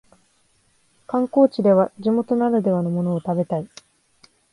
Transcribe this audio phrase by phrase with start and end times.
[1.05, 3.69] 観光地では地元ならではのものを食べたい